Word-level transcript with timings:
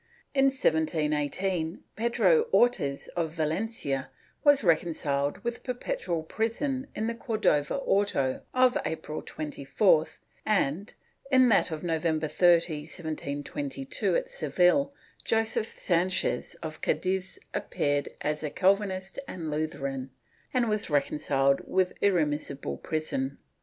In 0.33 0.45
1718, 0.45 1.83
Pedro 1.95 2.47
Ortiz 2.51 3.07
of 3.09 3.33
Valencia 3.33 4.09
was 4.43 4.63
reconciled 4.63 5.37
with 5.43 5.61
perpetual 5.61 6.23
prison 6.23 6.87
in 6.95 7.05
the 7.05 7.13
Cordova 7.13 7.75
auto 7.81 8.41
of 8.51 8.79
April 8.83 9.21
24th, 9.21 10.17
and, 10.43 10.91
in 11.29 11.49
that 11.49 11.69
of 11.69 11.83
November 11.83 12.27
30, 12.27 12.79
1722, 12.79 14.15
at 14.15 14.27
Seville, 14.27 14.91
Joseph 15.23 15.67
Sanchez 15.67 16.55
of 16.63 16.81
Cadiz 16.81 17.37
appeared 17.53 18.09
as 18.21 18.41
a 18.43 18.49
"Calvinist 18.49 19.19
and 19.27 19.51
Lutheran" 19.51 20.09
and 20.51 20.67
was 20.67 20.89
recon 20.89 21.19
ciled 21.19 21.59
with 21.67 21.93
irremissible 22.01 22.75
prison. 22.81 23.37